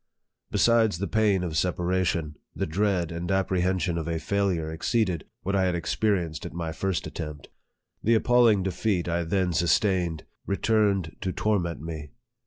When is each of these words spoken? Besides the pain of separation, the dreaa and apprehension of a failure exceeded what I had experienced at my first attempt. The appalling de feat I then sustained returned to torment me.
Besides 0.49 0.97
the 0.97 1.05
pain 1.07 1.43
of 1.43 1.55
separation, 1.55 2.33
the 2.55 2.65
dreaa 2.65 3.11
and 3.11 3.31
apprehension 3.31 3.99
of 3.99 4.07
a 4.07 4.17
failure 4.17 4.71
exceeded 4.71 5.25
what 5.43 5.55
I 5.55 5.65
had 5.65 5.75
experienced 5.75 6.43
at 6.43 6.53
my 6.53 6.71
first 6.71 7.05
attempt. 7.05 7.49
The 8.01 8.15
appalling 8.15 8.63
de 8.63 8.71
feat 8.71 9.07
I 9.07 9.23
then 9.23 9.53
sustained 9.53 10.23
returned 10.47 11.17
to 11.21 11.31
torment 11.31 11.81
me. 11.83 12.09